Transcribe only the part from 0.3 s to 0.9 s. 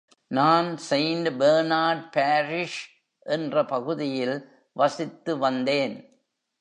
நான்